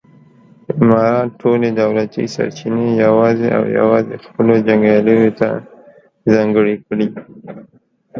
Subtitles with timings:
[0.79, 5.49] امارت ټولې دولتي سرچینې یوازې او یوازې خپلو جنګیالیو ته
[6.33, 7.07] ځانګړې کړې.